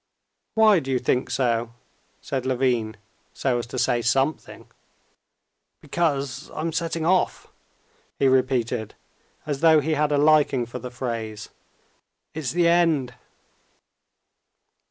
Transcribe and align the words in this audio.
"Why 0.55 0.79
do 0.79 0.89
you 0.89 0.97
think 0.97 1.29
so?" 1.29 1.73
said 2.21 2.43
Levin, 2.43 2.97
so 3.35 3.59
as 3.59 3.67
to 3.67 3.77
say 3.77 4.01
something. 4.01 4.65
"Because 5.79 6.49
I'm 6.55 6.73
setting 6.73 7.05
off," 7.05 7.49
he 8.17 8.27
repeated, 8.27 8.95
as 9.45 9.59
though 9.59 9.79
he 9.79 9.93
had 9.93 10.11
a 10.11 10.17
liking 10.17 10.65
for 10.65 10.79
the 10.79 10.89
phrase. 10.89 11.49
"It's 12.33 12.51
the 12.51 12.67
end." 12.67 13.13